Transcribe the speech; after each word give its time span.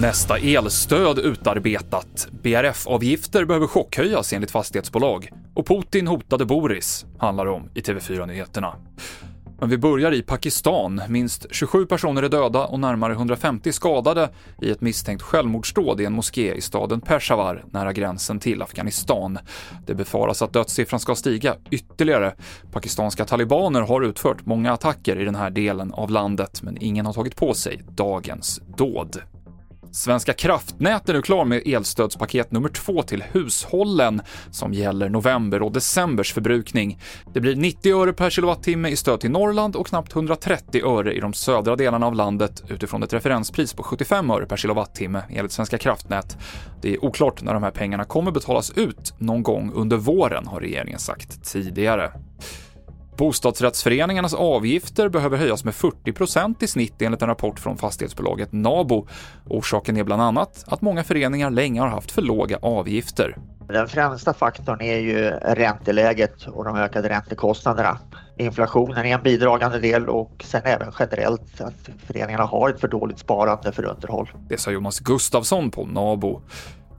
Nästa 0.00 0.38
elstöd 0.38 1.18
utarbetat. 1.18 2.28
BRF-avgifter 2.42 3.44
behöver 3.44 3.66
chockhöjas 3.66 4.32
enligt 4.32 4.50
fastighetsbolag. 4.50 5.28
Och 5.54 5.66
Putin 5.66 6.06
hotade 6.06 6.44
Boris, 6.44 7.06
handlar 7.18 7.44
det 7.44 7.50
om 7.50 7.70
i 7.74 7.80
TV4-nyheterna. 7.80 8.74
Men 9.62 9.70
vi 9.70 9.78
börjar 9.78 10.12
i 10.12 10.22
Pakistan. 10.22 11.02
Minst 11.08 11.46
27 11.50 11.86
personer 11.86 12.22
är 12.22 12.28
döda 12.28 12.66
och 12.66 12.80
närmare 12.80 13.12
150 13.12 13.72
skadade 13.72 14.30
i 14.62 14.70
ett 14.70 14.80
misstänkt 14.80 15.22
självmordsdåd 15.22 16.00
i 16.00 16.04
en 16.04 16.12
moské 16.12 16.54
i 16.54 16.60
staden 16.60 17.00
Peshawar 17.00 17.64
nära 17.70 17.92
gränsen 17.92 18.40
till 18.40 18.62
Afghanistan. 18.62 19.38
Det 19.86 19.94
befaras 19.94 20.42
att 20.42 20.52
dödssiffran 20.52 21.00
ska 21.00 21.14
stiga 21.14 21.56
ytterligare. 21.70 22.34
Pakistanska 22.72 23.24
talibaner 23.24 23.80
har 23.80 24.02
utfört 24.02 24.46
många 24.46 24.72
attacker 24.72 25.20
i 25.20 25.24
den 25.24 25.34
här 25.34 25.50
delen 25.50 25.92
av 25.92 26.10
landet, 26.10 26.62
men 26.62 26.76
ingen 26.80 27.06
har 27.06 27.12
tagit 27.12 27.36
på 27.36 27.54
sig 27.54 27.82
dagens 27.88 28.60
dåd. 28.76 29.22
Svenska 29.92 30.32
kraftnät 30.32 31.08
är 31.08 31.12
nu 31.12 31.22
klar 31.22 31.44
med 31.44 31.62
elstödspaket 31.66 32.52
nummer 32.52 32.68
två 32.68 33.02
till 33.02 33.24
hushållen 33.32 34.22
som 34.50 34.74
gäller 34.74 35.08
november 35.08 35.62
och 35.62 35.72
decembers 35.72 36.32
förbrukning. 36.32 36.98
Det 37.32 37.40
blir 37.40 37.56
90 37.56 38.02
öre 38.02 38.12
per 38.12 38.30
kilowattimme 38.30 38.88
i 38.88 38.96
stöd 38.96 39.20
till 39.20 39.30
Norrland 39.30 39.76
och 39.76 39.86
knappt 39.86 40.12
130 40.12 40.86
öre 40.86 41.14
i 41.14 41.20
de 41.20 41.32
södra 41.32 41.76
delarna 41.76 42.06
av 42.06 42.14
landet 42.14 42.62
utifrån 42.68 43.02
ett 43.02 43.12
referenspris 43.12 43.72
på 43.74 43.82
75 43.82 44.30
öre 44.30 44.46
per 44.46 44.56
kilowattimme 44.56 45.22
enligt 45.30 45.52
Svenska 45.52 45.78
kraftnät. 45.78 46.36
Det 46.82 46.94
är 46.94 47.04
oklart 47.04 47.42
när 47.42 47.54
de 47.54 47.62
här 47.62 47.70
pengarna 47.70 48.04
kommer 48.04 48.30
betalas 48.30 48.70
ut 48.70 49.14
någon 49.18 49.42
gång 49.42 49.72
under 49.74 49.96
våren, 49.96 50.46
har 50.46 50.60
regeringen 50.60 50.98
sagt 50.98 51.44
tidigare. 51.44 52.12
Bostadsrättsföreningarnas 53.16 54.34
avgifter 54.34 55.08
behöver 55.08 55.38
höjas 55.38 55.64
med 55.64 55.74
40% 55.74 56.64
i 56.64 56.66
snitt 56.66 57.02
enligt 57.02 57.22
en 57.22 57.28
rapport 57.28 57.60
från 57.60 57.78
fastighetsbolaget 57.78 58.52
Nabo. 58.52 59.06
Orsaken 59.48 59.96
är 59.96 60.04
bland 60.04 60.22
annat 60.22 60.64
att 60.66 60.82
många 60.82 61.04
föreningar 61.04 61.50
länge 61.50 61.80
har 61.80 61.88
haft 61.88 62.10
för 62.10 62.22
låga 62.22 62.58
avgifter. 62.62 63.36
Den 63.68 63.88
främsta 63.88 64.34
faktorn 64.34 64.80
är 64.80 64.98
ju 64.98 65.30
ränteläget 65.30 66.46
och 66.46 66.64
de 66.64 66.76
ökade 66.76 67.08
räntekostnaderna. 67.08 67.98
Inflationen 68.38 69.06
är 69.06 69.14
en 69.14 69.22
bidragande 69.22 69.78
del 69.78 70.08
och 70.08 70.44
sen 70.44 70.62
även 70.64 70.92
generellt 70.98 71.60
att 71.60 71.90
föreningarna 72.06 72.44
har 72.44 72.70
ett 72.70 72.80
för 72.80 72.88
dåligt 72.88 73.18
sparande 73.18 73.72
för 73.72 73.84
underhåll. 73.84 74.30
Det 74.48 74.58
sa 74.58 74.70
Jonas 74.70 75.00
Gustafsson 75.00 75.70
på 75.70 75.86
Nabo. 75.86 76.42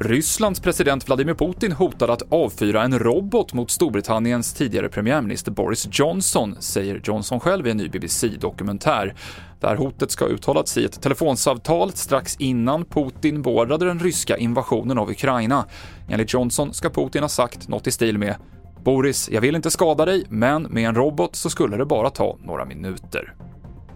Rysslands 0.00 0.60
president 0.60 1.08
Vladimir 1.08 1.34
Putin 1.34 1.72
hotade 1.72 2.12
att 2.12 2.32
avfyra 2.32 2.82
en 2.82 2.98
robot 2.98 3.52
mot 3.52 3.70
Storbritanniens 3.70 4.54
tidigare 4.54 4.88
premiärminister 4.88 5.52
Boris 5.52 5.88
Johnson, 5.92 6.56
säger 6.60 7.00
Johnson 7.04 7.40
själv 7.40 7.66
i 7.66 7.70
en 7.70 7.76
ny 7.76 7.88
BBC-dokumentär. 7.88 9.14
Det 9.60 9.66
här 9.66 9.76
hotet 9.76 10.10
ska 10.10 10.24
ha 10.24 10.32
uttalats 10.32 10.76
i 10.76 10.84
ett 10.84 11.02
telefonsamtal 11.02 11.92
strax 11.92 12.36
innan 12.36 12.84
Putin 12.84 13.42
beordrade 13.42 13.86
den 13.86 13.98
ryska 13.98 14.36
invasionen 14.36 14.98
av 14.98 15.10
Ukraina. 15.10 15.66
Enligt 16.08 16.34
Johnson 16.34 16.74
ska 16.74 16.90
Putin 16.90 17.22
ha 17.22 17.28
sagt 17.28 17.68
något 17.68 17.86
i 17.86 17.90
stil 17.90 18.18
med 18.18 18.36
“Boris, 18.84 19.28
jag 19.32 19.40
vill 19.40 19.56
inte 19.56 19.70
skada 19.70 20.04
dig, 20.04 20.24
men 20.28 20.62
med 20.62 20.88
en 20.88 20.94
robot 20.94 21.36
så 21.36 21.50
skulle 21.50 21.76
det 21.76 21.86
bara 21.86 22.10
ta 22.10 22.38
några 22.44 22.64
minuter”. 22.64 23.34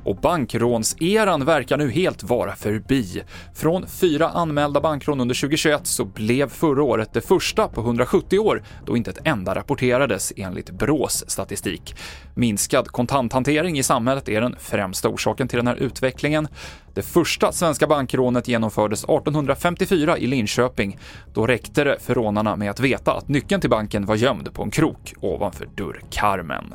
Och 0.04 0.16
bankrånseran 0.16 1.44
verkar 1.44 1.76
nu 1.76 1.90
helt 1.90 2.22
vara 2.22 2.56
förbi. 2.56 3.22
Från 3.54 3.86
fyra 3.86 4.28
anmälda 4.28 4.80
bankrån 4.80 5.20
under 5.20 5.34
2021 5.34 5.86
så 5.86 6.04
blev 6.04 6.48
förra 6.48 6.82
året 6.82 7.12
det 7.12 7.20
första 7.20 7.68
på 7.68 7.80
170 7.80 8.38
år 8.38 8.62
då 8.86 8.96
inte 8.96 9.10
ett 9.10 9.18
enda 9.24 9.54
rapporterades 9.54 10.32
enligt 10.36 10.70
Brås 10.70 11.24
statistik. 11.30 11.96
Minskad 12.34 12.88
kontanthantering 12.88 13.78
i 13.78 13.82
samhället 13.82 14.28
är 14.28 14.40
den 14.40 14.56
främsta 14.58 15.08
orsaken 15.08 15.48
till 15.48 15.56
den 15.56 15.66
här 15.66 15.76
utvecklingen. 15.76 16.48
Det 16.94 17.02
första 17.02 17.52
svenska 17.52 17.86
bankrånet 17.86 18.48
genomfördes 18.48 19.04
1854 19.04 20.18
i 20.18 20.26
Linköping. 20.26 20.98
Då 21.34 21.46
räckte 21.46 21.84
det 21.84 21.98
för 22.00 22.14
rånarna 22.14 22.56
med 22.56 22.70
att 22.70 22.80
veta 22.80 23.12
att 23.12 23.28
nyckeln 23.28 23.60
till 23.60 23.70
banken 23.70 24.06
var 24.06 24.16
gömd 24.16 24.54
på 24.54 24.62
en 24.62 24.70
krok 24.70 25.14
ovanför 25.20 25.68
dörrkarmen. 25.76 26.74